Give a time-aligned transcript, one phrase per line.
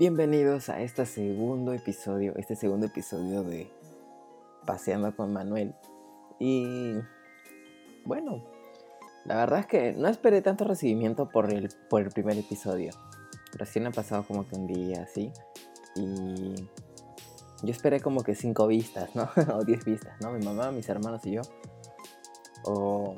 [0.00, 3.70] Bienvenidos a este segundo episodio, este segundo episodio de
[4.64, 5.74] Paseando con Manuel.
[6.38, 6.94] Y
[8.06, 8.42] bueno,
[9.26, 12.92] la verdad es que no esperé tanto recibimiento por el, por el primer episodio.
[13.52, 15.34] Recién ha pasado como que un día así.
[15.94, 16.54] Y
[17.62, 19.28] yo esperé como que cinco vistas, ¿no?
[19.54, 20.32] o diez vistas, ¿no?
[20.32, 21.42] Mi mamá, mis hermanos y yo.
[22.64, 23.16] O,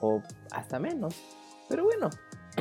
[0.00, 0.22] o
[0.52, 1.20] hasta menos.
[1.68, 2.08] Pero bueno,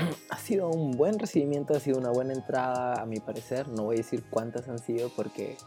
[0.29, 3.67] ha sido un buen recibimiento, ha sido una buena entrada a mi parecer.
[3.69, 5.57] No voy a decir cuántas han sido porque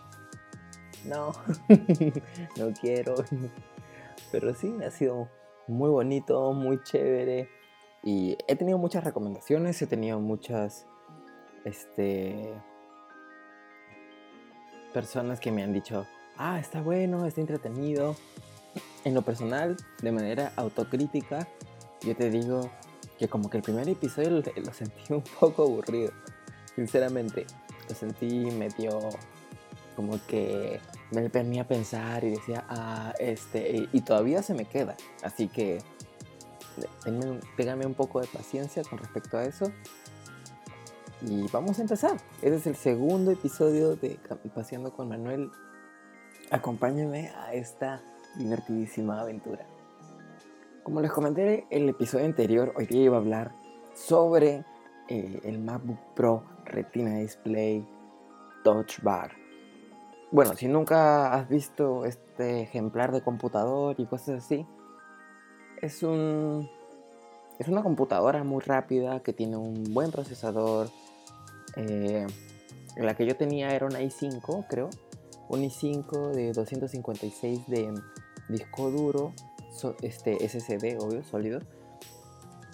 [1.05, 1.33] no,
[2.57, 3.15] no quiero.
[4.33, 5.29] Pero sí, ha sido
[5.67, 7.49] muy bonito, muy chévere.
[8.03, 10.87] Y he tenido muchas recomendaciones, he tenido muchas
[11.65, 12.53] este,
[14.93, 18.17] personas que me han dicho, ah, está bueno, está entretenido.
[19.05, 21.47] En lo personal, de manera autocrítica,
[22.03, 22.71] yo te digo
[23.25, 26.13] que como que el primer episodio lo, sentí un poco aburrido.
[26.75, 27.47] Sinceramente,
[27.89, 29.01] lo sentí medio
[29.97, 30.81] como que
[31.13, 34.97] me permitía a pensar y decía, ah, este, y, todavía se me queda.
[35.23, 35.79] Así que
[37.57, 39.73] téngame un poco de paciencia con respecto a eso.
[41.23, 42.17] Y vamos a empezar.
[42.43, 44.19] Este es el segundo episodio de
[44.55, 45.51] Paseando con Manuel.
[46.51, 48.03] Acompáñenme a esta
[48.37, 49.65] divertidísima aventura.
[50.85, 53.53] Como les comenté en el episodio anterior, hoy día iba a hablar
[53.95, 54.67] sobre
[55.09, 57.89] eh, el MacBook Pro Retina Display
[58.63, 59.33] Touch Bar.
[60.31, 64.67] Bueno, si nunca has visto este ejemplar de computador y cosas así,
[65.81, 66.69] es un
[67.59, 70.91] es una computadora muy rápida que tiene un buen procesador.
[71.77, 72.27] Eh,
[72.99, 74.91] la que yo tenía era una i5, creo.
[75.49, 77.95] Un i5 de 256 de
[78.51, 79.33] disco duro
[80.03, 81.61] este, SSD, obvio, sólido.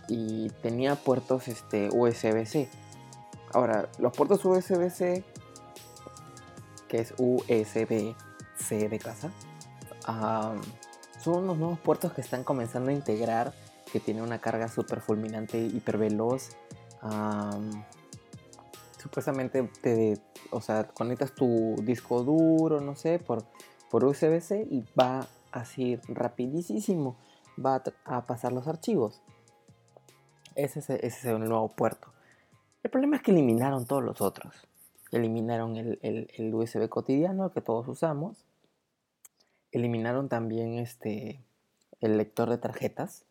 [0.09, 2.69] Y tenía puertos este, USB-C.
[3.53, 5.25] Ahora, los puertos USB-C,
[6.89, 9.31] que es USB-C de casa,
[11.20, 13.53] son unos nuevos puertos que están comenzando a integrar,
[13.92, 16.51] que tiene una carga super fulminante, hiper veloz.
[18.98, 20.19] supuestamente te,
[20.51, 23.45] o sea, conectas tu disco duro, no sé, por,
[23.91, 27.16] por USB-C y va así rapidísimo
[27.64, 29.20] va a, pasar los archivos.
[30.55, 32.12] Ese es, el nuevo puerto.
[32.83, 34.55] El problema es que eliminaron todos los otros.
[35.12, 38.46] Eliminaron el, USB cotidiano que todos usamos.
[39.72, 41.40] Eliminaron también este,
[42.00, 43.24] el lector de tarjetas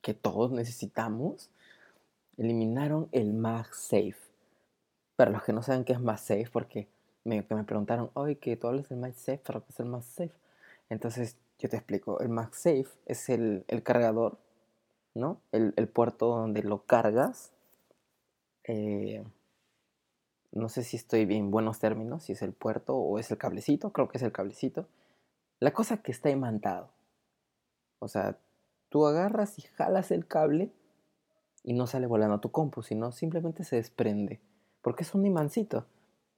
[0.00, 1.50] que todos necesitamos.
[2.36, 4.16] Eliminaron el MagSafe.
[5.16, 6.88] Para los que no saben qué es MagSafe, porque
[7.24, 10.41] me, me preguntaron, hoy que tú hablas del MagSafe, ¿pero qué es el MagSafe?
[10.92, 14.38] Entonces yo te explico, el MagSafe es el, cargador,
[15.14, 15.40] ¿no?
[15.50, 17.50] El, puerto donde lo cargas.
[18.64, 19.24] Eh,
[20.50, 23.90] no sé si estoy bien buenos términos, si es el puerto o es el cablecito,
[23.90, 24.86] creo que es el cablecito.
[25.60, 26.90] La cosa que está imantado.
[27.98, 28.36] O sea,
[28.90, 30.72] tú agarras y jalas el cable
[31.64, 34.42] y no sale volando a tu compu, sino simplemente se desprende.
[34.82, 35.86] Porque es un imancito.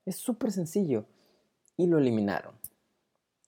[0.06, 1.06] Es súper sencillo.
[1.76, 2.54] Y lo eliminaron.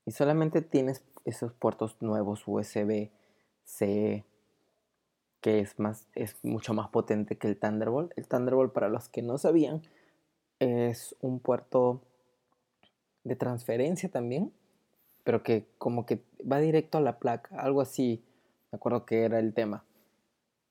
[0.06, 4.25] Y solamente tienes esos puertos nuevos USB-C
[5.47, 8.12] que es, más, es mucho más potente que el Thunderbolt.
[8.16, 9.83] El Thunderbolt, para los que no sabían,
[10.59, 12.03] es un puerto
[13.22, 14.53] de transferencia también,
[15.22, 18.25] pero que como que va directo a la placa, algo así,
[18.72, 19.84] me acuerdo que era el tema.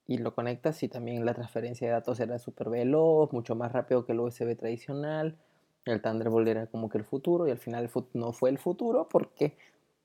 [0.07, 4.05] Y lo conectas y también la transferencia de datos era súper veloz, mucho más rápido
[4.05, 5.37] que el USB tradicional.
[5.85, 9.57] El Thunderbolt era como que el futuro y al final no fue el futuro porque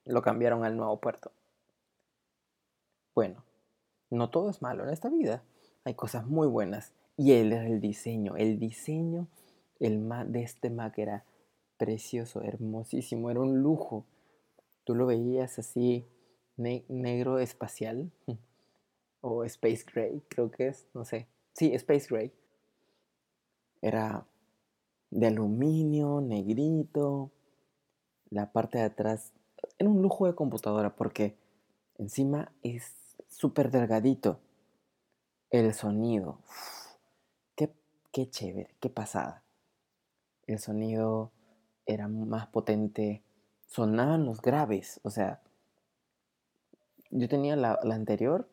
[0.04, 1.32] lo cambiaron al nuevo puerto.
[3.14, 3.42] Bueno,
[4.10, 5.42] no todo es malo en esta vida.
[5.84, 6.92] Hay cosas muy buenas.
[7.16, 8.36] Y él era el diseño.
[8.36, 9.26] El diseño
[9.80, 11.24] el de este Mac era
[11.78, 14.04] precioso, hermosísimo, era un lujo.
[14.84, 16.06] Tú lo veías así,
[16.56, 18.10] negro espacial.
[19.22, 21.26] o Space Gray, creo que es, no sé.
[21.54, 22.32] Sí, Space Gray.
[23.82, 24.26] Era
[25.10, 27.30] de aluminio, negrito.
[28.30, 29.32] La parte de atrás
[29.78, 31.36] era un lujo de computadora porque
[31.98, 32.94] encima es
[33.28, 34.40] súper delgadito.
[35.50, 36.38] El sonido.
[37.56, 37.74] qué,
[38.12, 39.42] qué chévere, qué pasada.
[40.46, 41.32] El sonido
[41.86, 43.22] era más potente.
[43.66, 45.00] Sonaban los graves.
[45.02, 45.42] O sea,
[47.10, 48.48] yo tenía la, la anterior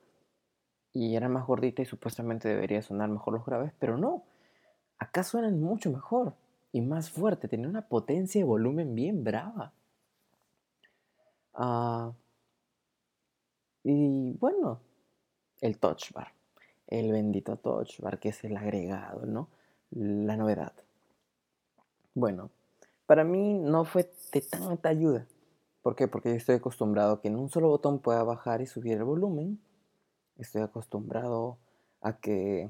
[0.92, 4.24] y era más gordita y supuestamente debería sonar mejor los graves, pero no.
[4.98, 6.34] Acá suenan mucho mejor
[6.78, 7.48] y más fuerte.
[7.48, 9.74] Tenía una potencia de volumen bien brava.
[11.56, 12.14] Ah,
[13.84, 14.80] y bueno,
[15.60, 16.34] el touch bar,
[16.88, 19.50] el bendito touch bar que es el agregado, ¿no?
[19.90, 20.74] La novedad.
[22.14, 22.52] Bueno,
[23.08, 25.26] para mí no fue de tanta ayuda.
[25.82, 26.08] ¿Por qué?
[26.08, 29.04] Porque yo estoy acostumbrado a que en un solo botón pueda bajar y subir el
[29.04, 29.60] volumen.
[30.38, 31.58] Estoy acostumbrado
[32.02, 32.70] a que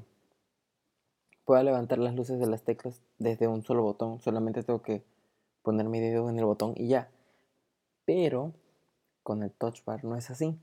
[1.48, 4.20] pueda levantar las luces de las teclas desde un solo botón.
[4.20, 5.02] Solamente tengo que
[5.62, 7.10] poner mi dedo en el botón y ya.
[8.04, 8.52] Pero
[9.22, 10.58] con el touch bar no es así.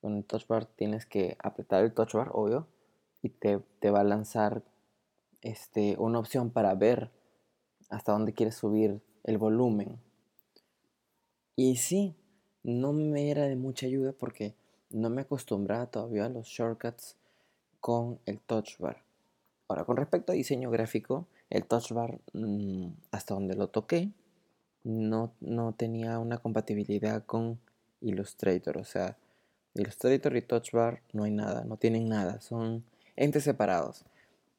[0.00, 2.68] Con el touch bar tienes que apretar el touch bar, obvio,
[3.20, 4.62] y te, te va a lanzar
[5.40, 7.10] este, una opción para ver
[7.90, 9.98] hasta dónde quieres subir el volumen.
[11.56, 12.14] Y sí,
[12.62, 14.54] no me era de mucha ayuda porque
[14.88, 17.16] no me acostumbraba todavía a los shortcuts
[17.80, 19.01] con el touch bar.
[19.72, 24.10] Ahora, con respecto a diseño gráfico, el touch bar, mm, hasta donde lo toqué,
[24.84, 27.58] no, no tenía una compatibilidad con
[28.02, 28.76] Illustrator.
[28.76, 29.16] O sea,
[29.72, 32.84] Illustrator y touch bar no hay nada, no tienen nada, son
[33.16, 34.04] entes separados.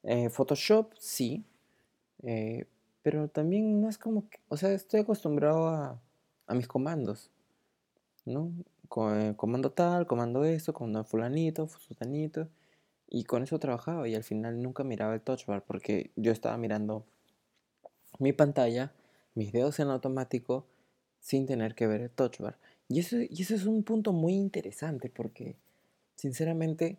[0.02, 1.46] Eh, Photoshop sí,
[2.24, 2.66] eh,
[3.04, 6.02] pero también no es como que, o sea, estoy acostumbrado a,
[6.48, 7.30] a mis comandos,
[8.26, 8.52] ¿no?
[9.14, 12.48] Eh, comando tal, comando esto, comando fulanito, fulanito,
[13.14, 16.58] y con eso trabajaba y al final nunca miraba el touch bar porque yo estaba
[16.58, 17.06] mirando
[18.18, 18.92] mi pantalla,
[19.36, 20.66] mis dedos en automático,
[21.20, 22.58] sin tener que ver el touch bar.
[22.90, 25.56] Y eso, y eso es un punto muy interesante porque,
[26.16, 26.98] sinceramente,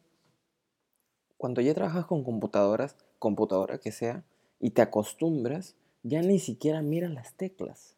[1.37, 4.23] cuando ya trabajas con computadoras, computadora que sea,
[4.61, 5.75] y te acostumbras,
[6.05, 7.97] ya ni siquiera miras las teclas.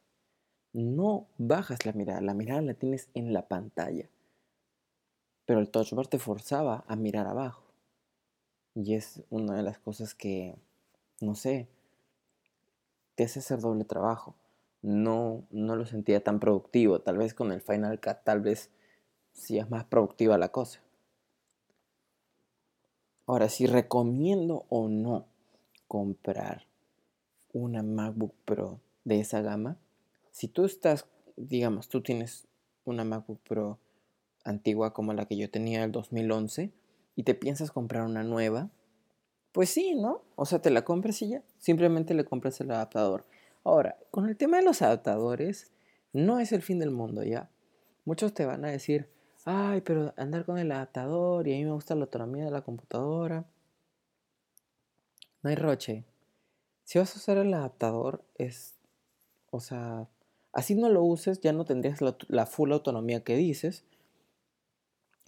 [0.72, 4.08] No bajas la mirada, la mirada la tienes en la pantalla.
[5.44, 7.65] Pero el touch bar te forzaba a mirar abajo.
[8.76, 10.54] Y es una de las cosas que,
[11.22, 11.66] no sé,
[13.14, 14.34] te hace hacer doble trabajo.
[14.82, 17.00] No, no lo sentía tan productivo.
[17.00, 18.70] Tal vez con el Final Cut, tal vez
[19.32, 20.82] sí es más productiva la cosa.
[23.24, 25.24] Ahora, si recomiendo o no
[25.88, 26.66] comprar
[27.54, 29.78] una MacBook Pro de esa gama,
[30.32, 31.06] si tú estás,
[31.36, 32.46] digamos, tú tienes
[32.84, 33.78] una MacBook Pro
[34.44, 36.72] antigua como la que yo tenía el 2011
[37.16, 38.70] y te piensas comprar una nueva,
[39.50, 40.22] pues sí, ¿no?
[40.36, 43.26] O sea, te la compras y ya, simplemente le compras el adaptador.
[43.64, 45.72] Ahora, con el tema de los adaptadores,
[46.12, 47.50] no es el fin del mundo, ¿ya?
[48.04, 49.10] Muchos te van a decir,
[49.44, 52.62] ay, pero andar con el adaptador y a mí me gusta la autonomía de la
[52.62, 53.46] computadora.
[55.42, 56.04] No hay roche.
[56.84, 58.76] Si vas a usar el adaptador, es,
[59.50, 60.08] o sea,
[60.52, 63.84] así no lo uses, ya no tendrías la, full autonomía que dices,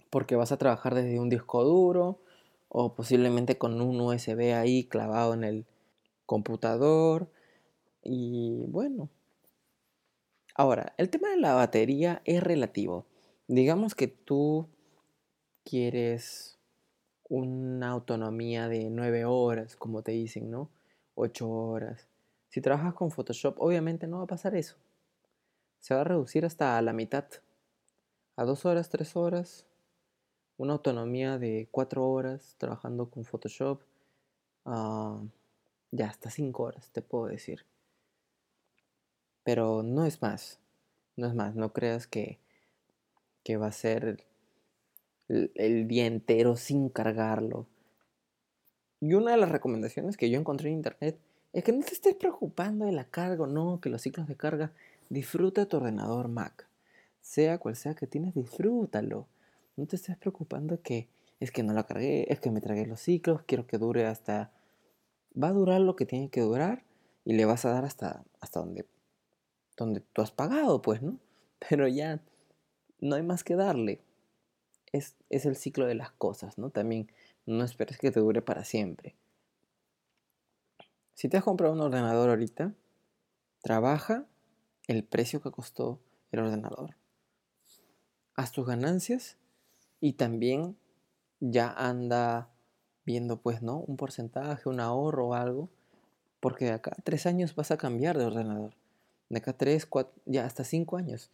[0.09, 2.19] porque vas a trabajar desde un disco duro
[2.67, 5.65] o posiblemente con un USB ahí clavado en el
[6.25, 7.29] computador.
[8.03, 9.09] Y bueno.
[10.55, 13.05] Ahora, el tema de la batería es relativo.
[13.47, 14.67] Digamos que tú
[15.63, 16.59] quieres
[17.29, 20.69] una autonomía de 9 horas, como te dicen, ¿no?
[21.15, 22.07] 8 horas.
[22.49, 24.75] Si trabajas con Photoshop, obviamente no va a pasar eso.
[25.79, 27.25] Se va a reducir hasta la mitad.
[28.35, 29.65] A 2 horas, 3 horas.
[30.59, 33.81] Una autonomía de 4 horas trabajando con Photoshop.
[34.65, 35.19] Ah,
[35.89, 37.65] ya hasta 5 horas, te puedo decir.
[39.43, 40.59] Pero no es más.
[41.15, 41.55] No es más.
[41.55, 42.37] No creas que,
[43.43, 44.23] que va a ser
[45.27, 47.65] el día entero sin cargarlo
[49.01, 51.17] y una de las recomendaciones que yo encontré en internet
[51.53, 54.35] es que no te estés preocupando de la carga o no, que los ciclos de
[54.35, 54.71] carga.
[55.09, 56.67] Disfruta tu ordenador Mac.
[57.21, 59.25] Sea cual sea que tienes, disfrútalo.
[59.79, 61.07] No te estés preocupando que
[61.39, 64.51] es que no la cargué, es que me tragué los ciclos, quiero que dure hasta...
[65.41, 66.83] Va a durar lo que tiene que durar
[67.23, 68.85] y le vas a dar hasta, hasta donde,
[70.11, 71.17] tú has pagado, pues, ¿no?
[71.69, 72.19] Pero ya
[72.99, 74.01] no hay más que darle.
[74.91, 76.71] Es, es el ciclo de las cosas, ¿no?
[76.71, 77.09] También
[77.45, 79.15] no esperes que te dure para siempre.
[81.13, 82.73] Si te has comprado un ordenador ahorita,
[83.61, 84.25] trabaja
[84.87, 86.01] el precio que costó
[86.33, 86.97] el ordenador.
[88.35, 89.37] Haz tus ganancias
[90.01, 90.77] y también
[91.39, 92.49] ya anda
[93.05, 93.79] viendo pues, ¿no?
[93.79, 95.69] Un porcentaje, un ahorro o algo.
[96.39, 98.73] Porque de acá tres años vas a cambiar de ordenador.
[99.29, 101.29] De acá tres, cuatro, ya hasta cinco años.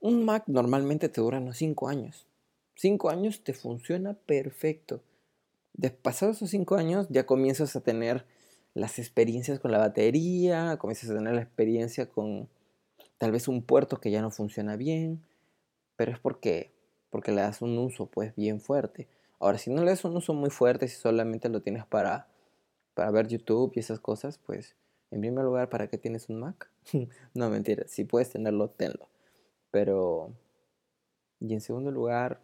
[0.00, 2.26] Un Mac normalmente te dura unos cinco años.
[2.74, 5.02] Cinco años te funciona perfecto.
[5.74, 8.26] De pasados esos cinco años ya comienzas a tener
[8.74, 12.48] las experiencias con la batería, comienzas a tener la experiencia con
[13.18, 15.22] tal vez un puerto que ya no funciona bien,
[15.96, 16.72] pero es porque,
[17.10, 19.08] porque le das un uso pues bien fuerte.
[19.38, 22.28] Ahora, si no le das un uso muy fuerte, si solamente lo tienes para,
[22.94, 24.76] para ver YouTube y esas cosas, pues
[25.10, 26.70] en primer lugar, ¿para qué tienes un Mac?
[27.34, 29.08] no, mentira, si puedes tenerlo, tenlo.
[29.70, 30.32] Pero,
[31.40, 32.40] y en segundo lugar,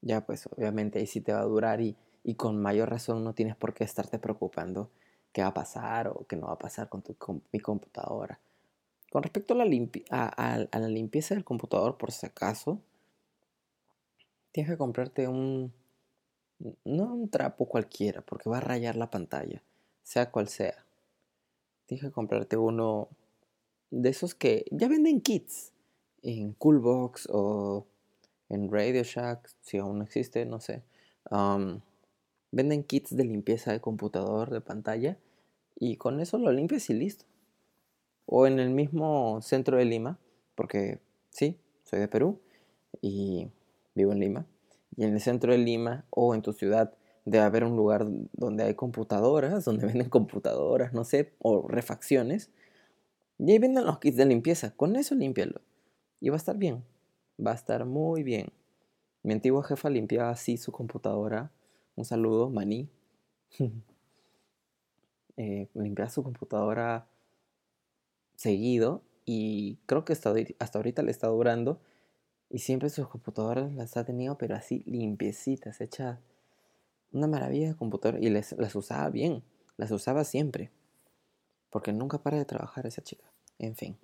[0.00, 3.34] ya pues obviamente ahí sí te va a durar y y con mayor razón no
[3.34, 4.90] tienes por qué estarte preocupando
[5.30, 8.40] qué va a pasar o qué no va a pasar con, tu, con mi computadora.
[9.10, 9.64] Con respecto a la,
[10.10, 12.80] a, la limpieza del computador, por si acaso,
[14.54, 15.72] tienes que comprarte un,
[16.84, 19.64] no un trapo cualquiera, porque va a rayar la pantalla,
[20.04, 20.86] sea cual sea.
[21.86, 23.08] Tienes que comprarte uno
[23.90, 25.72] de esos que ya venden kits
[26.22, 27.84] en Coolbox o
[28.48, 30.84] en Radio Shack, si aún existe, no sé.
[32.52, 35.18] venden kits de limpieza de computador, de pantalla,
[35.74, 37.24] y con eso lo limpias y listo
[38.26, 40.18] o en el mismo centro de Lima,
[40.54, 42.40] porque sí, soy de Perú
[43.02, 43.48] y
[43.94, 44.46] vivo en Lima,
[44.96, 48.64] y en el centro de Lima o en tu ciudad debe haber un lugar donde
[48.64, 52.50] hay computadoras, donde venden computadoras, no sé, o refacciones,
[53.38, 55.60] y ahí venden los kits de limpieza, con eso límpialo,
[56.20, 56.84] y va a estar bien,
[57.44, 58.48] va a estar muy bien.
[59.22, 61.50] Mi antigua jefa limpiaba así su computadora,
[61.96, 62.88] un saludo, maní,
[65.36, 67.08] eh, limpiaba su computadora
[68.36, 71.80] seguido y creo que hasta, hasta ahorita le está durando
[72.50, 76.18] y siempre sus computadoras las ha tenido pero así limpiecitas, hechas
[77.12, 79.42] una maravilla de computadora y les, las usaba bien,
[79.76, 80.70] las usaba siempre
[81.74, 83.24] porque nunca para de trabajar esa chica,
[83.58, 83.98] en fin.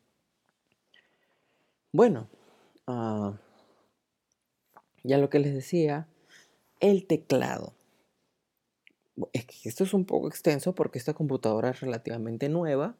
[1.92, 2.28] Bueno,
[2.88, 3.32] uh,
[5.04, 6.08] ya lo que les decía,
[6.80, 7.74] el teclado.
[9.32, 12.96] Es que esto es un poco extenso porque esta computadora es relativamente nueva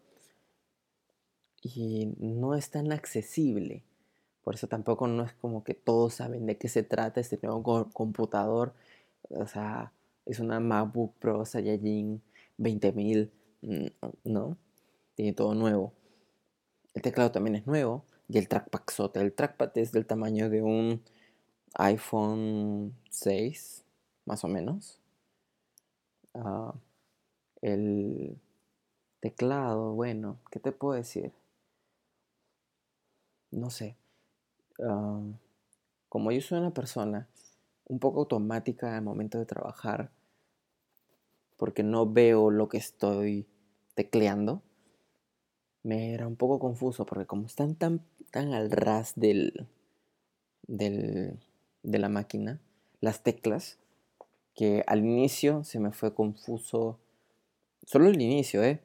[1.63, 3.83] y no es tan accesible.
[4.45, 7.91] Por eso tampoco no es como que todos saben de qué se trata este nuevo
[7.93, 8.75] computador.
[9.31, 9.93] O sea,
[10.27, 12.23] es una MacBook Pro Saiyajin
[12.59, 13.31] 20000,
[13.63, 13.87] mm,
[14.25, 14.57] ¿no?
[15.15, 15.93] Tiene todo nuevo.
[16.95, 19.21] El teclado también es nuevo y el trackpad sota.
[19.21, 21.03] El trackpad es del tamaño de un
[21.75, 23.85] iPhone 6,
[24.27, 25.01] más o menos.
[26.35, 26.75] Ah,
[27.63, 28.39] el
[29.21, 31.33] teclado, bueno, ¿qué te puedo decir?
[33.51, 33.97] no sé,
[36.09, 37.29] como yo soy una persona
[37.85, 40.11] un poco automática al momento de trabajar,
[41.57, 43.47] porque no veo lo que estoy
[43.95, 44.63] tecleando,
[45.83, 49.67] me era un poco confuso, porque como están tan, tan al ras del,
[50.67, 51.39] del,
[51.83, 52.61] de la máquina,
[53.01, 53.79] las teclas,
[54.55, 56.99] que al inicio se me fue confuso,
[57.85, 58.81] solo el inicio, ¿eh?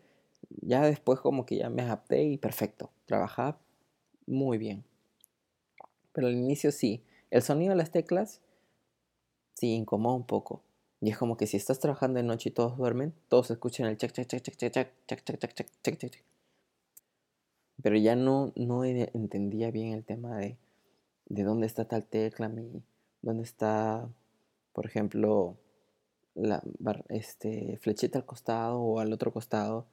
[0.61, 3.59] Ya después como que ya me adapté y perfecto, trabajaba
[4.25, 4.83] muy bien.
[6.15, 7.03] Pero al inicio sí.
[7.29, 8.41] El sonido de las teclas
[9.53, 10.63] sí incomoda un poco.
[11.01, 13.97] Y es como que si estás trabajando de noche y todos duermen, todos escuchan el
[13.97, 16.23] chac chac chac chac chac chac chac chac chac chac chac
[17.83, 20.57] Pero ya no, no entendía bien el tema de,
[21.27, 22.81] de dónde está tal tecla, mi,
[23.21, 24.07] dónde está,
[24.71, 25.57] por ejemplo,
[26.33, 26.63] la
[27.09, 29.85] este, flechita al costado o al otro costado.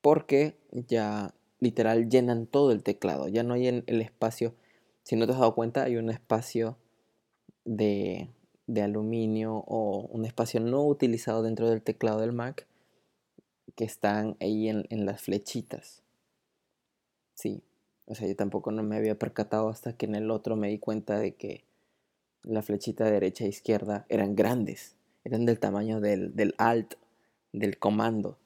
[0.00, 3.26] Porque ya literal llenan todo el teclado.
[3.26, 4.54] Ya no hay el espacio,
[5.02, 6.76] si no te has dado cuenta, hay un espacio
[7.64, 8.28] de,
[8.66, 12.66] de aluminio o un espacio no utilizado dentro del teclado del Mac
[13.76, 16.02] que están ahí en, en las flechitas.
[17.34, 17.62] Sí,
[18.06, 20.78] o sea, yo tampoco no me había percatado hasta que en el otro me di
[20.78, 21.64] cuenta de que
[22.42, 26.94] la flechita derecha e izquierda eran grandes, eran del tamaño del, del alt,
[27.52, 28.38] del comando.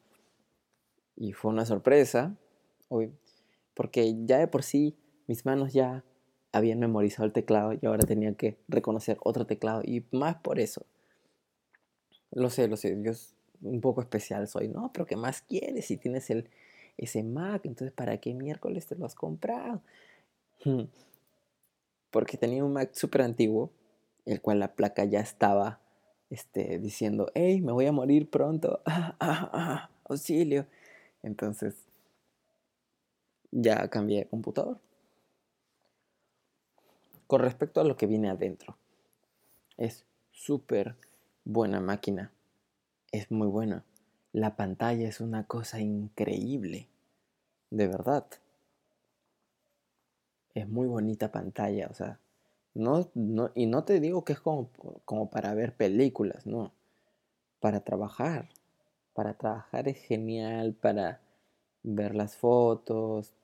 [1.16, 2.37] Y fue una sorpresa
[3.75, 4.96] porque ya de por sí
[5.26, 6.04] mis manos ya
[6.54, 10.87] habían memorizado el teclado y ahora tenía que reconocer otro teclado y más por eso.
[12.30, 13.12] Lo sé, lo sé, yo
[13.62, 14.92] un poco especial soy, ¿no?
[14.92, 16.49] Pero ¿qué más quieres si tienes el,
[16.96, 17.62] ese Mac?
[17.64, 19.82] Entonces, ¿para qué miércoles te lo has comprado?
[20.64, 20.84] Hmm.
[22.11, 23.73] Porque tenía un Mac súper antiguo,
[24.25, 25.80] el cual la placa ya estaba
[26.30, 30.66] este, diciendo, hey, me voy a morir pronto, ah, ah, ah, auxilio.
[31.23, 31.75] Entonces,
[33.50, 34.78] ya cambié de computador.
[37.26, 38.76] Con respecto a lo que viene adentro,
[39.76, 40.97] es súper
[41.45, 42.33] buena máquina.
[43.12, 43.85] Es muy buena.
[44.33, 46.88] La pantalla es una cosa increíble.
[47.71, 48.26] De verdad.
[50.54, 52.21] Es muy bonita pantalla, o sea,
[52.75, 54.71] no, no, y no te digo que es como,
[55.04, 56.73] como para ver películas, no.
[57.61, 58.49] Para trabajar.
[59.14, 61.21] Para trabajar es genial, para
[61.83, 63.35] ver las fotos,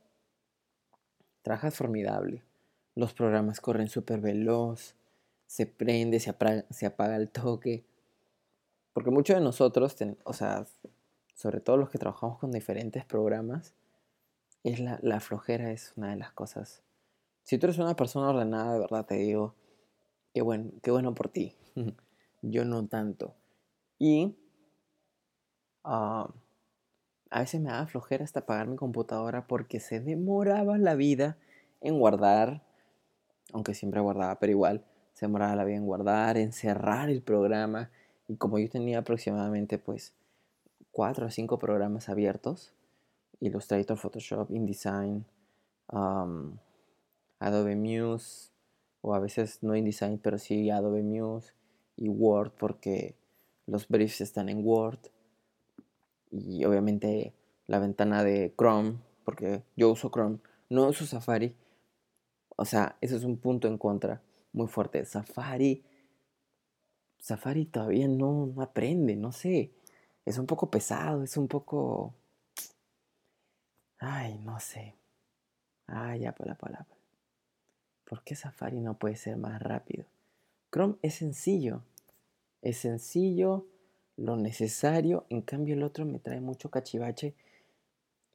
[1.43, 2.43] Trabajas formidable.
[2.95, 4.95] Los programas corren súper veloz.
[5.47, 7.85] Se prende, se apaga, se apaga el toque.
[8.93, 10.67] Porque muchos de nosotros, o sea,
[11.35, 13.75] sobre todo los que trabajamos con diferentes programas,
[14.65, 16.83] es la, la flojera es una de las cosas.
[17.45, 19.55] Si tú eres una persona ordenada, de verdad te digo,
[20.35, 21.57] qué bueno, qué bueno por ti.
[22.43, 23.35] Yo no tanto.
[23.99, 24.37] Y
[25.85, 26.31] ah,
[27.31, 31.39] a veces me daba flojera hasta apagar mi computadora porque se demoraba la vida
[31.81, 32.63] en guardar,
[33.53, 37.91] aunque siempre guardaba, pero igual se demoraba la vida en guardar, en cerrar el programa.
[38.29, 40.15] Y como yo tenía aproximadamente pues
[40.93, 42.73] cuatro o cinco programas abiertos,
[43.41, 45.25] Illustrator, Photoshop, InDesign,
[45.93, 46.57] um,
[47.39, 48.51] Adobe Muse,
[49.03, 51.53] o a veces no InDesign, pero sí Adobe Muse
[51.97, 53.15] y Word, porque
[53.67, 54.99] los briefs están en Word.
[56.31, 57.35] Y obviamente
[57.67, 60.39] la ventana de Chrome, porque yo uso Chrome,
[60.69, 61.55] no uso Safari.
[62.61, 64.21] O sea, eso es un punto en contra
[64.53, 65.03] muy fuerte.
[65.07, 65.83] Safari,
[67.19, 69.73] Safari todavía no, no aprende, no sé.
[70.27, 72.13] Es un poco pesado, es un poco...
[73.99, 74.95] Ay, no sé.
[75.87, 76.95] Ay, ya por la palabra.
[78.05, 80.05] ¿Por qué Safari no puede ser más rápido?
[80.71, 81.83] Chrome es sencillo.
[82.61, 83.69] Es sencillo,
[84.19, 85.25] lo necesario.
[85.31, 87.35] En cambio el otro me trae mucho cachivache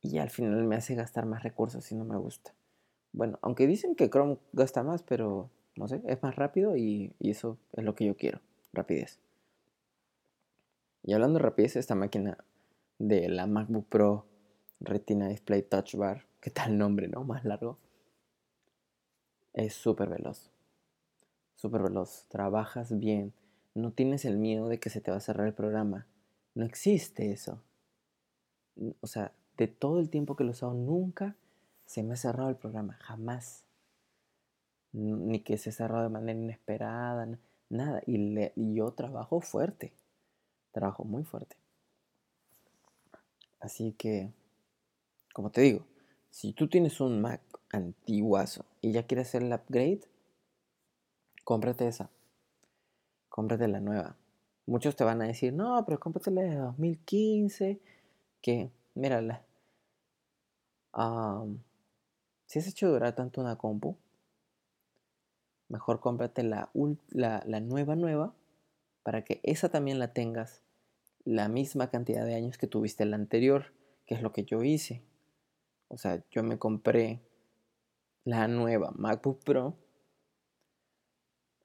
[0.01, 2.55] y al final me hace gastar más recursos y no me gusta.
[3.16, 7.58] Bueno, aunque dicen que Chrome gasta más, pero no sé, es más rápido y, eso
[7.72, 8.42] es lo que yo quiero,
[8.74, 9.20] rapidez.
[11.02, 12.38] Y hablando de rapidez, esta máquina
[13.00, 14.26] de la MacBook Pro
[14.82, 17.24] Retina Display Touch Bar, ¿qué tal nombre, no?
[17.24, 17.78] Más largo.
[19.54, 20.52] Es súper veloz.
[21.56, 22.26] Súper veloz.
[22.28, 23.32] Trabajas bien.
[23.76, 26.06] No tienes el miedo de que se te va a cerrar el programa.
[26.54, 27.62] No existe eso.
[29.00, 31.38] O sea, de todo el tiempo que lo he usado, nunca
[31.86, 32.98] se me ha cerrado el programa.
[33.01, 33.63] Jamás.
[34.92, 37.27] Ni que se ha cerrado de manera inesperada.
[37.70, 38.01] Nada.
[38.06, 39.94] Y, yo trabajo fuerte.
[40.72, 41.56] Trabajo muy fuerte.
[43.60, 44.32] Así que,
[45.34, 45.86] como te digo,
[46.30, 50.01] si tú tienes un Mac antiguazo y ya quieres hacer el upgrade,
[51.44, 52.10] cómprate esa.
[53.30, 54.15] Cómprate la nueva.
[54.68, 57.80] Muchos te van a decir, no, pero cómprate la de 2015,
[58.42, 59.44] que, mírala.
[62.46, 63.98] Si has hecho durar tanto una compu,
[65.68, 66.70] mejor cómprate la,
[67.12, 68.34] la, nueva nueva
[69.03, 70.62] para que esa también la tengas
[71.24, 73.74] la misma cantidad de años que tuviste la anterior,
[74.05, 75.01] que es lo que yo hice.
[75.88, 77.22] O sea, yo me compré
[78.24, 79.75] la nueva MacBook Pro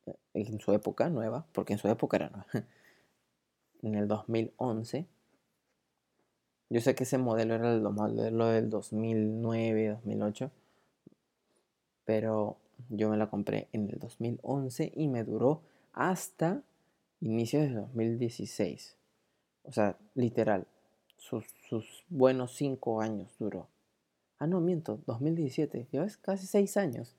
[0.07, 2.47] eh, en su época nueva, porque en su época era nueva,
[3.83, 5.07] en el 2011.
[6.71, 10.51] Yo sé que ese modelo era el modelo del 2009, 2008,
[12.11, 12.57] pero
[12.89, 16.61] yo me la compré en el 2011 y me duró hasta
[17.21, 18.97] inicios de 2016.
[19.63, 20.67] O sea, literal,
[21.19, 23.69] sus, sus buenos 5 años duró.
[24.41, 25.87] Ah, no, miento, 2017.
[25.93, 27.15] Ya ves, casi seis años.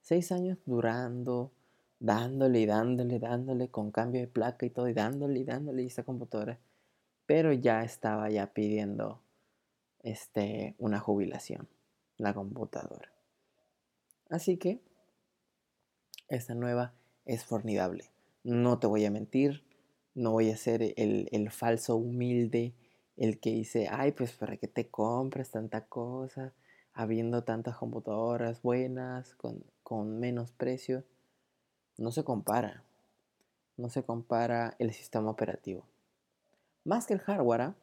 [0.00, 1.50] Seis años durando,
[2.00, 6.04] dándole y dándole, dándole, con cambio de placa y todo, y dándole y dándole esta
[6.04, 6.58] computadora.
[7.26, 9.20] Pero ya estaba ya pidiendo
[10.02, 11.68] este, una jubilación,
[12.16, 13.15] la computadora.
[14.28, 14.80] Así que
[16.28, 18.10] esta nueva es formidable.
[18.44, 19.64] No te voy a mentir,
[20.14, 22.74] no voy a ser el, el falso humilde
[23.16, 26.52] el que dice, ay, pues para qué te compras tanta cosa,
[26.92, 31.04] habiendo tantas computadoras buenas, con, menos precio,
[31.96, 32.82] no se compara.
[33.76, 35.84] No se compara el sistema operativo.
[36.84, 37.74] Más que el hardware, ¿ah?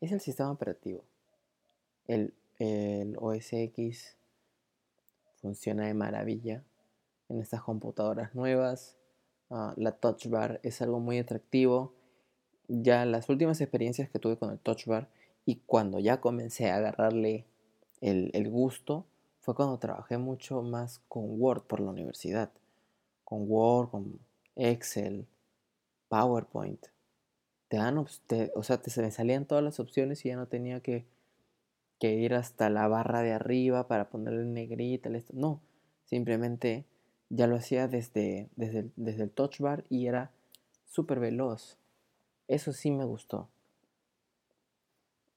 [0.00, 1.04] es el sistema operativo.
[2.06, 4.16] El, el OS X
[5.44, 6.64] funciona de maravilla
[7.28, 8.96] en estas computadoras nuevas.
[9.50, 11.92] Ah, la Touch Bar es algo muy atractivo
[12.68, 15.08] ya las últimas experiencias que tuve con el touch bar
[15.44, 17.44] y cuando ya comencé a agarrarle
[18.00, 19.06] el, gusto
[19.40, 22.50] fue cuando trabajé mucho más con Word por la universidad.
[23.24, 24.20] Con Word, con
[24.56, 25.26] Excel,
[26.08, 26.86] PowerPoint.
[27.68, 28.06] Te dan, o
[28.62, 31.06] sea, te, se me salían todas las opciones y ya no tenía que,
[31.98, 35.10] que ir hasta la barra de arriba para ponerle negrita.
[35.32, 35.60] No,
[36.04, 36.84] simplemente
[37.28, 40.30] ya lo hacía desde, desde, desde el touch bar y era
[40.86, 41.78] súper veloz.
[42.48, 43.48] Eso sí me gustó.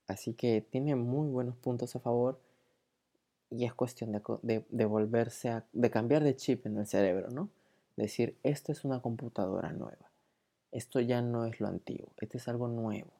[0.08, 2.40] Así que tiene muy buenos puntos a favor
[3.50, 7.50] y es cuestión de, volverse a, de cambiar de chip en el cerebro, ¿no?
[7.96, 10.12] Decir, esto es una computadora nueva.
[10.72, 13.12] Esto ya no es lo antiguo, esto es algo nuevo.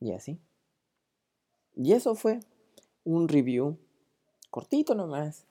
[0.00, 0.38] Y así.
[1.76, 2.40] Y eso fue
[3.04, 3.78] un review
[4.50, 5.46] cortito nomás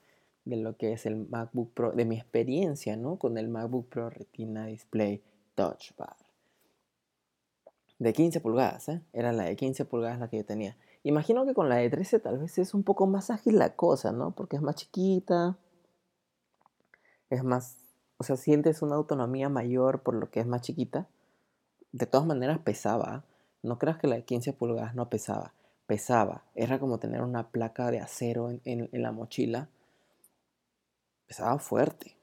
[0.45, 3.17] de lo que es el MacBook Pro, de mi experiencia, ¿no?
[3.17, 5.21] Con el MacBook Pro Retina Display
[5.55, 6.15] Touch Bar
[8.01, 9.03] de 15 pulgadas, ¿eh?
[9.13, 10.75] Era la de 15 pulgadas la que yo tenía.
[11.03, 14.11] Imagino que con la de 13 tal vez es un poco más ágil la cosa,
[14.11, 14.31] ¿no?
[14.31, 15.59] Porque es más chiquita,
[17.29, 17.77] es más,
[18.17, 21.09] o sea, sientes una autonomía mayor por lo que es más chiquita.
[21.91, 23.23] De todas maneras pesaba,
[23.61, 25.53] No creas que la de 15 pulgadas no pesaba.
[25.91, 26.45] Pesaba.
[26.55, 29.67] Era como tener una placa de acero en, la mochila.
[31.27, 32.15] Pesaba fuerte.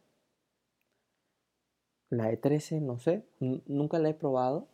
[2.09, 3.27] La de 13, no sé.
[3.41, 4.69] Nunca la he probado.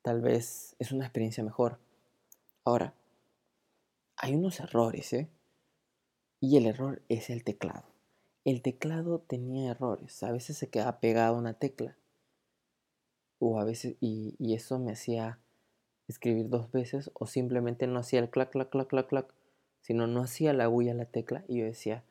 [0.00, 1.78] Tal vez es una experiencia mejor.
[2.64, 2.94] Ahora,
[4.16, 5.28] hay unos errores, ¿eh?
[6.40, 7.84] Y el error es el teclado.
[8.46, 10.22] El teclado tenía errores.
[10.22, 11.94] A veces se quedaba pegada una tecla
[13.38, 15.38] o a veces, y, eso me hacía
[16.10, 19.34] escribir dos veces, o simplemente no hacía el clac, clac, clac, clac, clac,
[19.80, 22.04] sino no hacía la huella a la tecla, y yo decía,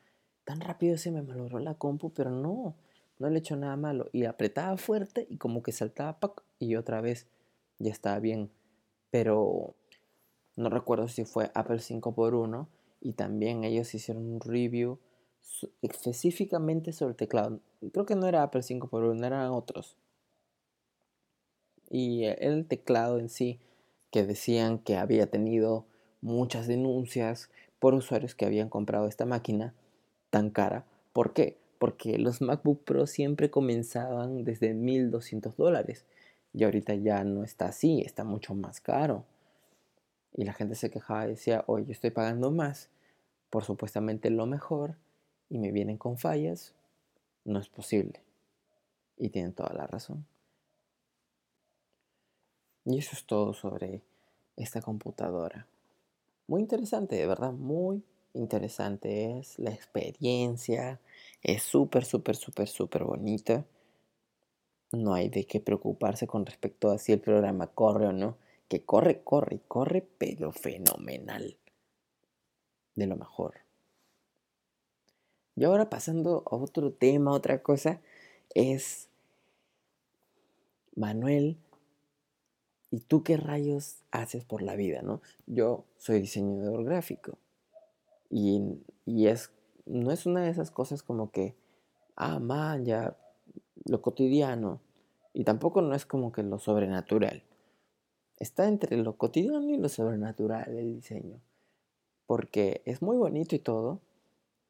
[0.44, 2.76] tan rápido se me malogró la compu, pero no,
[3.20, 6.76] no le he hecho nada malo, y apretaba fuerte y como que saltaba, pac, y
[6.76, 7.28] otra vez
[7.78, 8.50] ya estaba bien,
[9.12, 9.76] pero
[10.56, 12.68] no recuerdo si fue Apple 5x1,
[13.02, 15.00] y también ellos hicieron un review
[15.82, 17.60] específicamente sobre el teclado.
[17.94, 19.96] Creo que no era Apple 5x1, eran otros.
[21.90, 23.60] Y el teclado en sí,
[24.12, 25.86] que decían que había tenido
[26.22, 29.74] muchas denuncias por usuarios que habían comprado esta máquina
[30.30, 30.86] tan cara.
[31.14, 31.58] ¿Por qué?
[31.78, 36.06] Porque los MacBook Pro siempre comenzaban desde 1200 dólares
[36.54, 39.26] y ahorita ya no está así, está mucho más caro.
[40.34, 42.90] Y la gente se quejaba y decía, oye, yo estoy pagando más
[43.50, 44.96] por supuestamente lo mejor
[45.50, 46.74] y me vienen con fallas.
[47.46, 48.22] No es posible.
[49.18, 50.26] Y tienen toda la razón.
[52.90, 54.02] Y eso es todo sobre
[54.58, 55.68] esta computadora.
[56.48, 61.00] Muy interesante, de verdad, muy interesante es la experiencia.
[61.44, 63.64] Es súper, súper, súper, súper bonita.
[64.92, 68.38] No hay de qué preocuparse con respecto a si el programa corre o no.
[68.68, 71.58] Que corre, corre, corre, pero fenomenal.
[72.96, 73.54] De lo mejor.
[75.56, 78.02] Y ahora pasando a otro tema, otra cosa,
[78.56, 79.10] es
[80.96, 81.60] Manuel
[82.92, 85.22] ¿Y tú qué rayos haces por la vida, no?
[85.46, 87.38] Yo soy diseñador gráfico.
[88.30, 88.80] Y,
[89.28, 89.52] es,
[89.86, 91.56] no es una de esas cosas como que,
[92.16, 93.18] ah, man, ya,
[93.86, 94.82] lo cotidiano.
[95.34, 97.44] Y tampoco no es como que lo sobrenatural.
[98.38, 101.40] Está entre lo cotidiano y lo sobrenatural el diseño.
[102.26, 104.02] Porque es muy bonito y todo.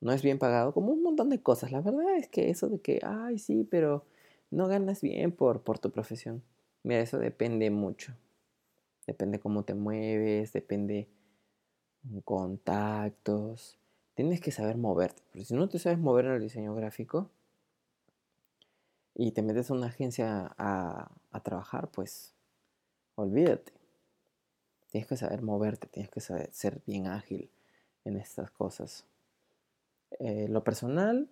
[0.01, 1.71] No es bien pagado, como un montón de cosas.
[1.71, 4.05] La verdad es que eso de que, ay, sí, pero
[4.51, 6.41] no ganas bien por, por tu profesión.
[6.83, 8.13] Mira, eso depende mucho.
[9.05, 11.09] Depende cómo te mueves, depende
[12.23, 13.77] contactos.
[14.15, 15.21] Tienes que saber moverte.
[15.31, 17.29] Pero si no te sabes mover en el diseño gráfico
[19.15, 21.11] y te metes a una agencia a,
[21.43, 22.33] trabajar, pues
[23.15, 23.73] olvídate.
[24.91, 27.49] Tienes que saber moverte, tienes que saber ser bien ágil
[28.05, 29.05] en estas cosas.
[30.19, 31.29] Eh, lo personal,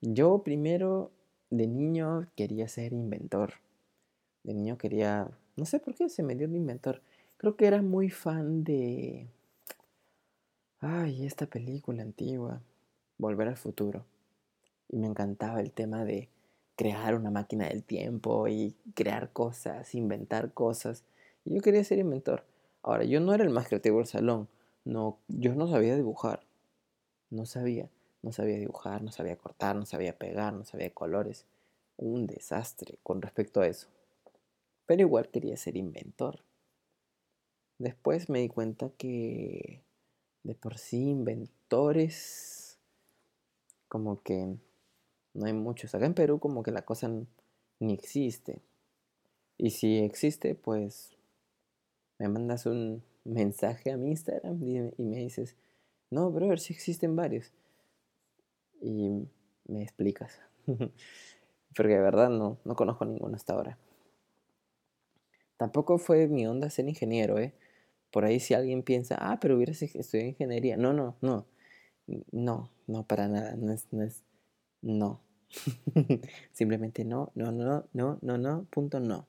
[0.00, 1.10] yo primero
[1.50, 3.63] de niño quería ser inventor
[4.44, 7.00] de niño quería, no sé por qué se me dio de inventor.
[7.38, 9.26] Creo que era muy fan de...
[10.80, 12.60] Ay, esta película antigua,
[13.16, 14.04] Volver al futuro.
[14.88, 16.28] Y me encantaba el tema de
[16.76, 21.04] crear una máquina del tiempo y crear cosas, inventar cosas.
[21.44, 22.44] Y yo quería ser inventor.
[22.82, 24.48] Ahora, yo no era el más creativo del salón.
[24.84, 26.40] No, yo no sabía dibujar.
[27.30, 27.88] No sabía.
[28.22, 31.46] No sabía dibujar, no sabía cortar, no sabía pegar, no sabía colores.
[31.96, 33.88] Un desastre con respecto a eso
[34.86, 36.44] pero igual quería ser inventor.
[37.78, 39.82] Después me di cuenta que
[40.42, 42.78] de por sí inventores
[43.88, 44.56] como que
[45.34, 45.94] no hay muchos.
[45.94, 47.10] Acá en Perú como que la cosa
[47.80, 48.60] ni existe.
[49.56, 51.16] Y si existe, pues
[52.18, 55.56] me mandas un mensaje a mi Instagram y me dices,
[56.10, 57.52] no, brother, si existen varios.
[58.80, 59.28] Y
[59.66, 60.40] me explicas.
[61.76, 63.78] Porque de verdad no, no conozco ninguno hasta ahora.
[65.56, 67.54] Tampoco fue mi onda ser ingeniero, ¿eh?
[68.10, 70.76] Por ahí si alguien piensa, ah, pero hubieras estudiado ingeniería.
[70.76, 71.46] No, no, no.
[72.32, 73.56] No, no, para nada.
[73.56, 74.24] No es, no es,
[74.82, 75.20] no.
[76.52, 79.26] Simplemente no, no, no, no, no, no, punto no.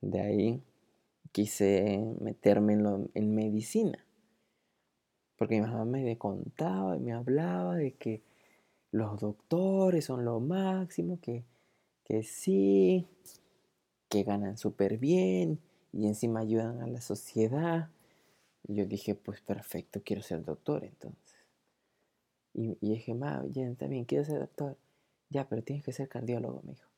[0.00, 0.62] De ahí
[1.32, 4.04] quise meterme en, en medicina.
[5.36, 8.22] Porque mi mamá me contaba y me hablaba de que
[8.90, 11.44] los doctores son lo máximo, que,
[12.04, 13.06] que sí,
[14.08, 15.60] que ganan súper bien
[15.92, 17.90] y encima ayudan a la sociedad.
[18.66, 21.36] Y yo dije, pues perfecto, quiero ser doctor entonces.
[22.54, 24.76] Y, dije, ma, ya también quiero ser doctor.
[25.28, 26.88] Ya, pero tienes que ser cardiólogo, me dijo.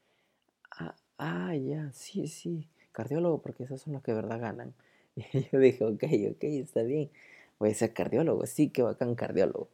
[0.70, 4.74] Ah, ah, ya, sí, sí, cardiólogo, porque esos son los que de verdad ganan.
[5.16, 7.10] Y yo dije, ok, ok, está bien.
[7.58, 9.68] Voy a ser cardiólogo, sí, que bacán cardiólogo.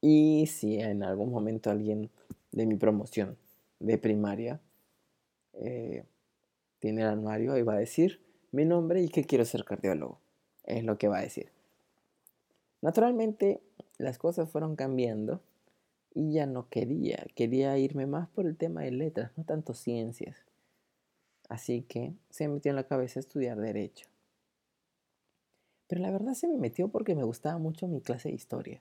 [0.00, 2.10] Y si en algún momento alguien
[2.52, 3.36] de mi promoción
[3.80, 4.60] de primaria
[5.54, 6.04] eh,
[6.78, 8.20] tiene el anuario y va a decir
[8.52, 10.18] mi nombre y que quiero ser cardiólogo.
[10.64, 11.50] Es lo que va a decir.
[12.82, 13.60] Naturalmente,
[13.98, 15.40] las cosas fueron cambiando
[16.14, 20.36] y ya no quería, quería irme más por el tema de letras, no tanto ciencias.
[21.48, 24.08] Así que se me metió en la cabeza estudiar derecho.
[25.88, 28.80] Pero la verdad se me metió porque me gustaba mucho mi clase de historia,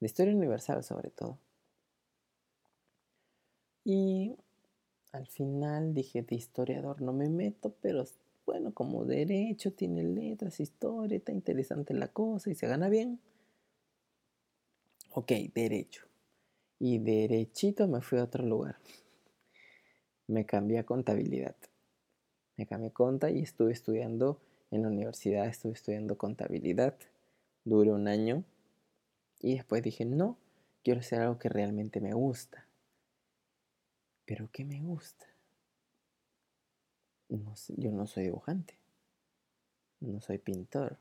[0.00, 1.38] de historia universal sobre todo.
[3.84, 4.36] Y
[5.14, 8.04] al final dije, de historiador no me meto, pero
[8.44, 13.20] bueno, como derecho tiene letras, historia, está interesante la cosa y se gana bien.
[15.10, 16.04] Ok, derecho.
[16.80, 18.76] Y derechito me fui a otro lugar.
[20.26, 21.54] Me cambié a contabilidad.
[22.56, 24.40] Me cambié a conta y estuve estudiando
[24.72, 26.96] en la universidad, estuve estudiando contabilidad.
[27.64, 28.42] Duré un año
[29.40, 30.38] y después dije, no,
[30.82, 32.66] quiero hacer algo que realmente me gusta.
[34.26, 35.26] ¿Pero qué me gusta?
[37.28, 38.76] No yo no soy dibujante,
[40.00, 40.98] no soy pintor,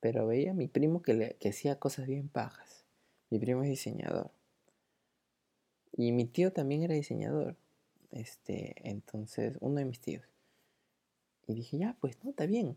[0.00, 2.84] pero veía a mi primo que, le, que hacía cosas bien pajas.
[3.30, 4.30] Mi primo es diseñador.
[5.96, 7.56] Y mi tío también era diseñador.
[8.12, 10.24] Este, entonces, uno de mis tíos.
[11.46, 12.76] Y dije, ya, pues no, está bien.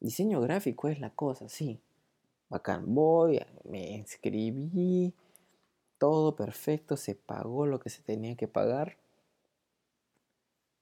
[0.00, 1.80] Diseño gráfico es la cosa, sí.
[2.48, 5.12] Bacán, voy, me inscribí,
[6.00, 8.96] todo perfecto, se pagó lo que se tenía que pagar.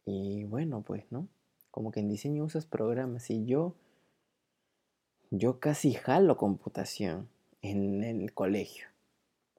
[0.07, 1.29] Y bueno, pues, ¿no?
[1.73, 3.75] Como que en diseño usas programas y yo,
[5.31, 7.29] yo casi jalo computación
[7.63, 8.87] en el colegio.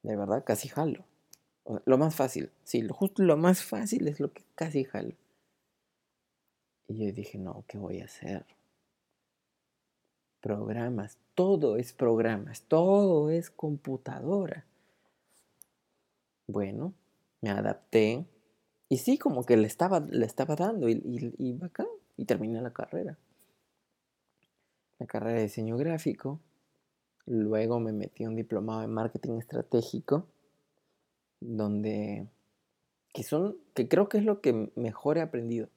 [0.02, 1.04] De verdad, casi jalo.
[1.86, 5.14] Lo más fácil, sí, justo lo más fácil es lo que casi jalo.
[6.88, 8.46] Y yo dije, no, ¿qué voy a hacer?
[10.40, 14.66] Programas, todo es programas, todo es computadora.
[16.50, 16.96] Bueno,
[17.42, 18.26] me adapté
[18.90, 21.60] y sí, como que le estaba, le estaba dando y, y, y
[22.18, 23.20] y terminé la carrera.
[24.98, 26.40] La carrera de diseño gráfico.
[27.28, 30.26] Luego me metí un diplomado en marketing estratégico,
[31.40, 32.28] donde
[33.14, 35.70] que son que creo que es lo que mejor he aprendido.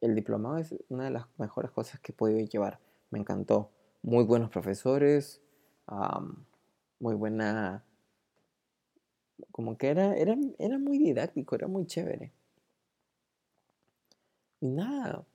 [0.00, 2.78] El diplomado es una de las mejores cosas que he podido llevar.
[3.10, 3.72] Me encantó.
[4.00, 5.42] Muy buenos profesores,
[7.00, 7.84] muy buena
[9.50, 12.32] como que era, era, era muy didáctico, era muy chévere.
[14.60, 15.26] Y nada.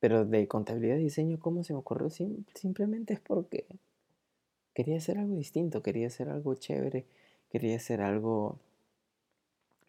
[0.00, 2.08] Pero de contabilidad y diseño, ¿cómo se me ocurrió?
[2.54, 3.66] simplemente es porque
[4.74, 7.04] quería hacer algo distinto, quería hacer algo chévere,
[7.50, 8.58] quería hacer algo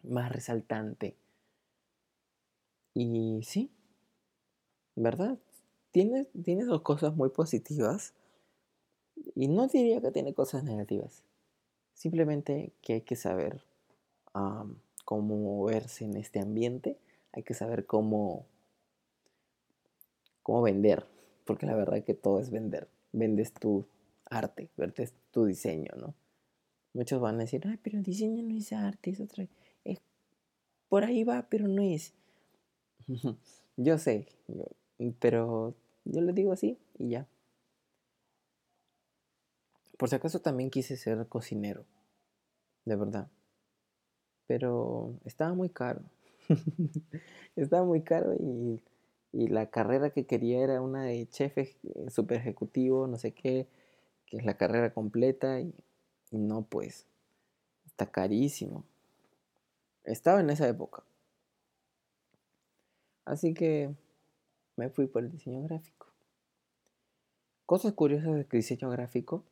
[0.02, 1.16] más resaltante.
[2.94, 3.70] Y sí,
[4.96, 5.38] ¿verdad?
[5.92, 8.14] Tiene, tiene dos cosas muy positivas.
[9.34, 11.22] Y no diría que tiene cosas negativas.
[11.94, 13.62] Simplemente que hay que saber
[15.04, 16.98] cómo moverse en este ambiente,
[17.32, 18.46] hay que saber cómo,
[20.42, 21.06] cómo vender,
[21.44, 22.88] porque la verdad es que todo es vender.
[23.12, 23.86] Vendes tu
[24.26, 26.14] arte, vendes tu diseño, ¿no?
[26.92, 29.46] Muchos van a decir, ay, pero diseño no es arte, es otra.
[29.84, 30.00] Es,
[30.88, 32.14] por ahí va, pero no es.
[33.76, 34.26] yo sé,
[35.18, 35.74] pero
[36.04, 37.26] yo le digo así y ya.
[40.00, 41.84] Por si acaso también quise ser cocinero,
[42.86, 43.28] de verdad.
[44.46, 46.00] Pero estaba muy caro.
[47.54, 48.80] estaba muy caro y,
[49.30, 51.54] la carrera que quería era una de chef
[52.08, 53.68] super ejecutivo, no sé qué,
[54.24, 55.74] que es la carrera completa y,
[56.30, 57.06] y no, pues,
[57.84, 58.84] está carísimo.
[60.04, 61.04] Estaba en esa época.
[63.26, 63.94] Así que
[64.76, 66.06] me fui por el diseño gráfico.
[67.66, 69.44] Cosas curiosas del diseño gráfico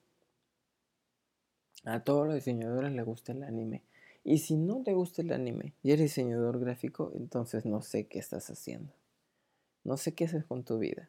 [1.84, 3.82] a todos los diseñadores les gusta el anime.
[4.24, 8.18] Y si no te gusta el anime y eres diseñador gráfico, entonces no sé qué
[8.18, 8.92] estás haciendo.
[9.84, 11.08] No sé qué haces con tu vida.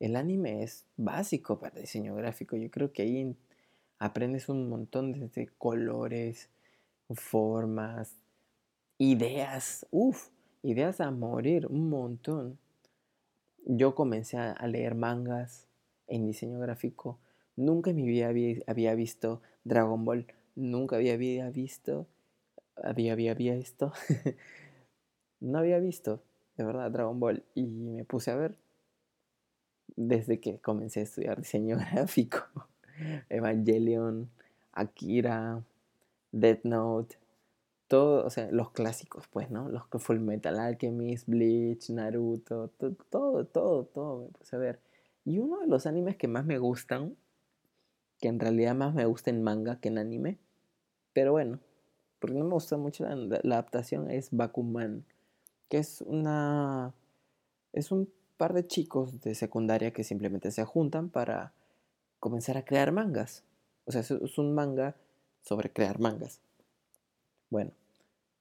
[0.00, 2.56] El anime es básico para diseño gráfico.
[2.56, 3.36] Yo creo que ahí
[3.98, 6.50] aprendes un montón de colores,
[7.10, 8.16] formas,
[8.98, 9.86] ideas.
[9.90, 10.28] Uf,
[10.62, 12.58] ideas a morir, un montón.
[13.64, 15.66] Yo comencé a leer mangas
[16.06, 17.18] en diseño gráfico
[17.56, 18.28] Nunca en mi vida
[18.66, 20.26] había, visto Dragon Ball.
[20.54, 22.06] Nunca había, visto.
[22.76, 23.92] Había, había visto.
[25.40, 26.22] no había visto,
[26.56, 27.42] de verdad, Dragon Ball.
[27.54, 28.56] Y me puse a ver
[29.96, 32.38] desde que comencé a estudiar diseño gráfico.
[33.28, 34.30] Evangelion,
[34.72, 35.64] Akira,
[36.30, 37.16] Death Note,
[37.88, 39.68] todo, o sea, los clásicos, pues, ¿no?
[39.68, 44.80] Los que Full Metal Alchemist, Bleach, Naruto, todo, todo, todo, todo me puse a ver.
[45.24, 47.16] Y uno de los animes que más me gustan
[48.24, 50.38] que en realidad más me gusta en manga que en anime.
[51.12, 51.60] Pero bueno,
[52.18, 55.04] porque no me gusta mucho la, adaptación, es Bakuman.
[55.68, 56.94] que es una...
[57.74, 61.52] es un par de chicos de secundaria que simplemente se juntan para
[62.18, 63.44] comenzar a crear mangas.
[63.84, 64.96] O sea, es un manga
[65.42, 66.40] sobre crear mangas.
[67.50, 67.72] Bueno,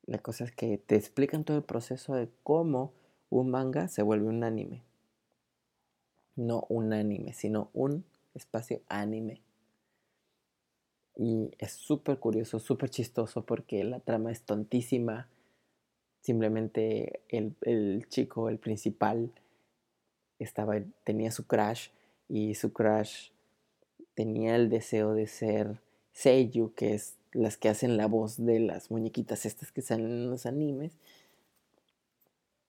[0.05, 2.93] la cosa es que te explican todo el proceso de cómo
[3.29, 4.81] un manga se vuelve un anime.
[6.37, 9.42] No un anime, sino un espacio anime.
[11.15, 15.27] Y es súper curioso, súper chistoso porque la trama es tontísima.
[16.21, 19.31] Simplemente el, chico, el principal,
[20.39, 21.89] estaba, tenía su crush
[22.29, 23.29] y su crush
[24.15, 25.79] tenía el deseo de ser
[26.13, 30.29] Seiyu, que es las que hacen la voz de las muñequitas estas que salen en
[30.29, 30.93] los animes.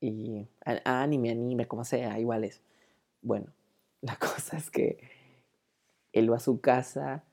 [0.00, 0.46] Y
[0.84, 2.60] anime, anime, como sea, igual es.
[3.22, 3.46] Bueno,
[4.02, 4.98] la cosa es que
[6.12, 7.24] él va a su casa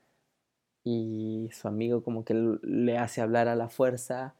[0.84, 4.36] y su amigo como que le hace hablar a la fuerza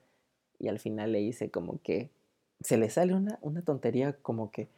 [0.60, 2.10] y al final le dice como que
[2.62, 4.70] se le sale una, una tontería como que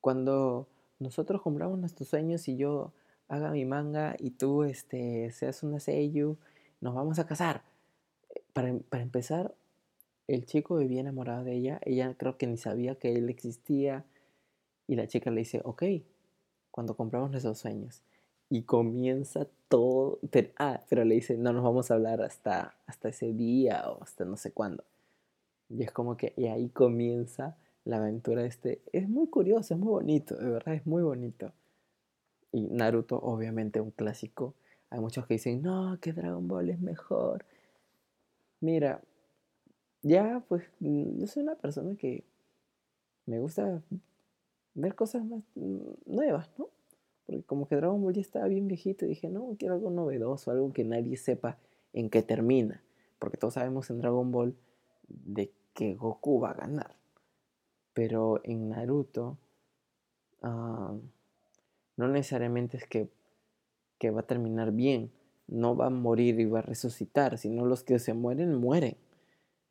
[0.00, 0.66] cuando
[0.98, 2.92] nosotros compramos nuestros sueños y yo
[3.28, 6.36] haga mi manga y tú este, seas una seiyu,
[6.80, 7.62] nos vamos a casar.
[8.52, 9.54] Para, para empezar,
[10.26, 14.04] el chico vivía enamorado de ella, ella creo que ni sabía que él existía
[14.86, 15.84] y la chica le dice, ok,
[16.70, 18.02] cuando compramos nuestros sueños.
[18.50, 23.08] Y comienza todo, pero, ah, pero le dice, no nos vamos a hablar hasta, hasta
[23.08, 24.84] ese día o hasta no sé cuándo.
[25.70, 28.82] Y es como que, y ahí comienza la aventura este.
[28.92, 31.52] Es muy curioso, es muy bonito, de verdad es muy bonito.
[32.52, 34.54] Y Naruto, obviamente, un clásico.
[34.90, 37.44] Hay muchos que dicen, no, que Dragon Ball es mejor.
[38.60, 39.00] Mira,
[40.02, 42.24] ya pues yo soy una persona que
[43.26, 43.82] me gusta
[44.74, 45.42] ver cosas más
[46.06, 46.68] nuevas, ¿no?
[47.30, 50.72] Porque como que Dragon Ball ya estaba bien viejito dije, no, quiero algo novedoso, algo
[50.72, 51.58] que nadie sepa
[51.92, 52.82] en qué termina.
[53.20, 54.56] Porque todos sabemos en Dragon Ball
[55.06, 56.96] de que Goku va a ganar.
[57.94, 59.38] Pero en Naruto,
[60.42, 60.92] ah,
[61.96, 63.08] no necesariamente es que,
[63.98, 65.12] que va a terminar bien.
[65.46, 68.96] No va a morir y va a resucitar, sino los que se mueren, mueren.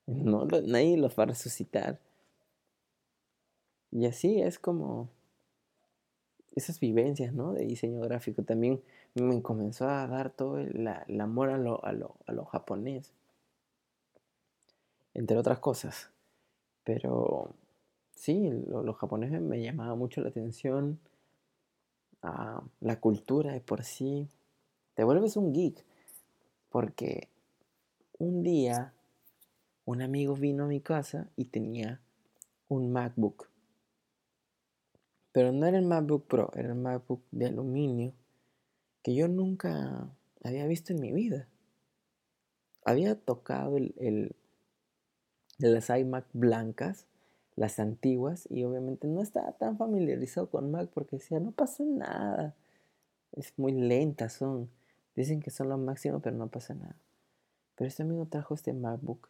[0.08, 2.00] No, nadie los va a resucitar.
[3.92, 5.10] Y así es como
[6.60, 7.54] esas vivencias, ¿no?
[7.54, 8.44] De diseño gráfico.
[8.44, 8.82] También
[9.16, 10.88] me comenzó a dar todo el,
[11.20, 13.12] amor a lo, a, lo, japonés.
[15.14, 16.12] Entre otras cosas.
[16.84, 17.54] Pero
[18.16, 21.00] sí, lo, japonés me llamaba mucho la atención.
[22.22, 24.28] a la cultura de por sí.
[24.94, 25.84] Te vuelves un geek.
[26.70, 27.28] Porque
[28.20, 28.94] un día
[29.86, 32.00] un amigo vino a mi casa y tenía
[32.68, 33.50] un MacBook
[35.32, 38.14] pero no era el MacBook Pro, era el MacBook de aluminio
[39.04, 40.10] que yo nunca
[40.44, 41.48] había visto en mi vida.
[42.84, 44.36] Había tocado el, el
[45.60, 47.06] las iMac blancas,
[47.56, 52.56] las antiguas, y obviamente no estaba tan familiarizado con Mac porque decía, no pasa nada.
[53.34, 54.70] Es muy lenta, son.
[55.16, 56.96] Dicen que son lo máximo, pero no pasa nada.
[57.76, 59.30] Pero este amigo trajo este MacBook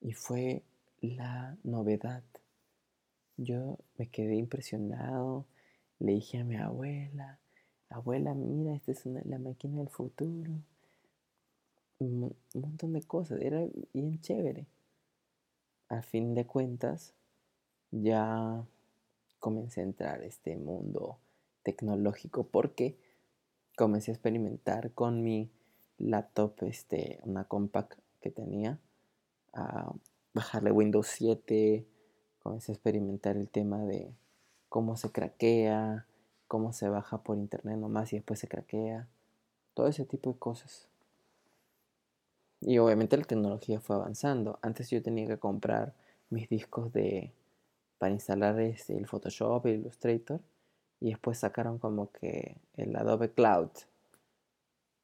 [0.00, 0.62] y fue
[1.00, 2.22] la novedad.
[3.42, 5.46] Yo me quedé impresionado,
[5.98, 7.40] le dije a mi abuela,
[7.88, 10.52] abuela, mira, esta es la máquina del futuro.
[11.98, 14.66] Un, montón de cosas, era bien chévere.
[15.88, 17.14] A fin de cuentas,
[17.90, 18.64] ya
[19.40, 21.18] comencé a entrar a este mundo
[21.64, 22.96] tecnológico porque
[23.76, 25.50] comencé a experimentar con mi
[25.98, 28.78] laptop, este, una compact que tenía,
[29.52, 29.92] a
[30.32, 31.86] bajarle Windows 7,
[32.42, 34.12] comencé a experimentar el tema de
[34.68, 36.06] cómo se craquea,
[36.48, 39.08] cómo se baja por internet nomás y después se craquea,
[39.74, 40.88] todo ese tipo de cosas.
[42.60, 44.58] Y obviamente la tecnología fue avanzando.
[44.62, 45.94] Antes yo tenía que comprar
[46.30, 47.32] mis discos de
[47.98, 50.40] para instalar este, el Photoshop, el Illustrator,
[51.00, 53.70] y después sacaron como que el Adobe Cloud,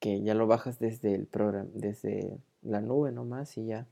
[0.00, 3.86] que ya lo bajas desde el programa, desde la nube nomás y ya.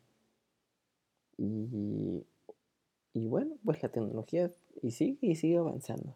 [1.38, 2.24] Y
[3.16, 4.50] y bueno, pues la tecnología
[4.82, 6.14] y sigue y sigue avanzando.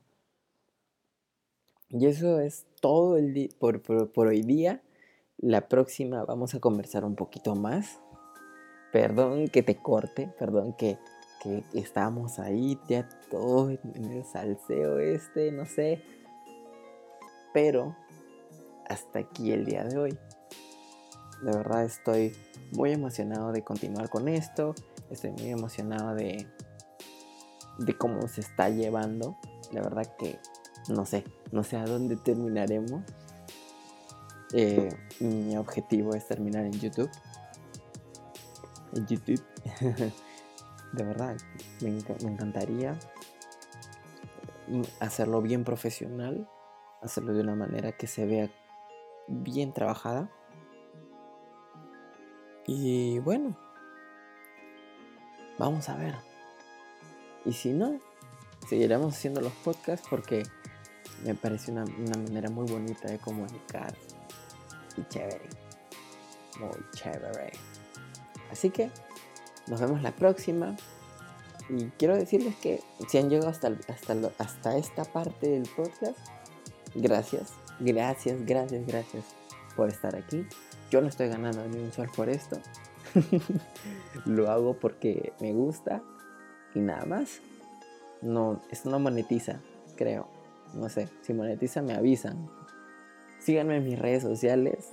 [1.88, 4.82] Y eso es todo el por, por, hoy día.
[5.38, 8.00] La próxima vamos a conversar un poquito más.
[8.92, 10.98] Perdón que te corte, perdón que,
[11.42, 16.02] que estamos ahí ya todo en el salseo este, no sé.
[17.54, 17.96] Pero
[18.90, 20.18] hasta aquí el día de hoy.
[21.42, 22.34] De verdad estoy
[22.72, 24.74] muy emocionado de continuar con esto.
[25.08, 26.46] Estoy muy emocionado de,
[27.80, 29.36] de cómo se está llevando.
[29.72, 30.38] La verdad que
[30.88, 33.02] no sé, no sé a dónde terminaremos.
[34.52, 34.88] Eh,
[35.20, 37.10] mi objetivo es terminar en YouTube.
[38.94, 39.42] En YouTube.
[40.92, 41.36] de verdad,
[41.80, 41.88] me,
[42.28, 42.98] encantaría
[44.98, 46.48] hacerlo bien profesional,
[47.00, 48.50] hacerlo de una manera que se vea
[49.28, 50.30] bien trabajada.
[52.66, 53.56] Y bueno,
[55.58, 56.29] vamos a ver.
[57.44, 57.98] Y si no,
[58.68, 60.42] seguiremos haciendo los podcasts porque
[61.24, 63.94] me parece una, una manera muy bonita de comunicar
[64.96, 65.48] y chévere.
[66.58, 67.52] Muy chévere.
[68.50, 68.90] Así que
[69.66, 70.76] nos vemos la próxima.
[71.68, 76.18] Y quiero decirles que si han llegado hasta, hasta, hasta esta parte del podcast,
[76.94, 79.24] gracias, gracias, gracias, gracias
[79.76, 80.46] por estar aquí.
[80.90, 82.60] Yo no estoy ganando ni un sol por esto.
[84.24, 86.02] Lo hago porque me gusta
[86.74, 87.40] y nada más.
[88.22, 89.60] No, esto no monetiza,
[89.96, 90.28] creo.
[90.74, 92.48] No sé, si monetiza me avisan.
[93.38, 94.92] Síganme en mis redes sociales.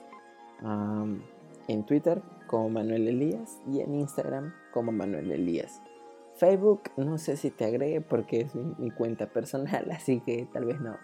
[1.67, 5.81] en Twitter como Manuel Elías y en Instagram como Manuel Elías.
[6.37, 10.79] Facebook no sé si te agregue porque es mi, cuenta personal, así que tal vez
[10.79, 10.97] no.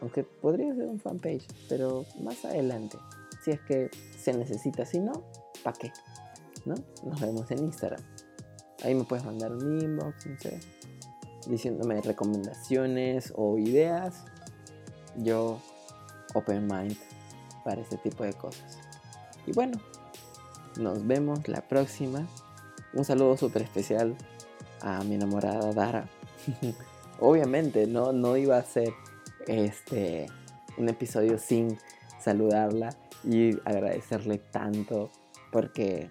[0.00, 2.98] aunque podría ser un fanpage, pero más adelante.
[3.42, 5.24] Si es que se necesita, si no,
[5.62, 5.92] ¿para qué?
[6.68, 6.74] ¿No?
[7.02, 8.02] Nos vemos en Instagram.
[8.84, 10.60] Ahí me puedes mandar un inbox, no sé,
[11.46, 14.24] diciéndome recomendaciones o ideas.
[15.16, 15.58] Yo,
[16.34, 16.96] open mind
[17.64, 18.78] para este tipo de cosas.
[19.46, 19.80] Y bueno,
[20.78, 22.28] nos vemos la próxima.
[22.92, 24.14] Un saludo súper especial
[24.82, 26.08] a mi enamorada Dara.
[27.20, 28.92] Obviamente no, no iba a ser
[29.46, 30.26] este,
[30.76, 31.78] un episodio sin
[32.20, 32.90] saludarla
[33.24, 35.10] y agradecerle tanto
[35.50, 36.10] porque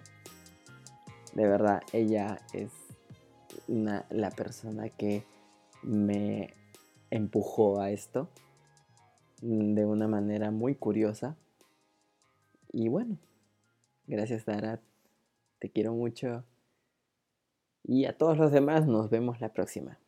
[1.34, 2.70] de verdad ella es
[3.66, 5.24] la persona que
[5.82, 6.54] me
[7.10, 8.28] empujó a esto
[9.40, 11.36] de una manera muy curiosa.
[12.72, 13.18] Y bueno,
[14.06, 14.80] gracias Dara,
[15.58, 16.44] te quiero mucho.
[17.84, 19.98] Y a todos los demás nos vemos la próxima.